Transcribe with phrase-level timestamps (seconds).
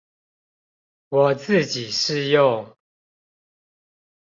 [1.09, 2.75] 我自己是用